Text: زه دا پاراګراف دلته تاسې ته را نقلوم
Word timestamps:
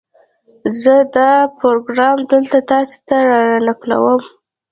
زه 0.81 0.95
دا 1.15 1.29
پاراګراف 1.57 2.19
دلته 2.31 2.57
تاسې 2.71 2.97
ته 3.07 3.17
را 3.29 3.43
نقلوم 3.67 4.21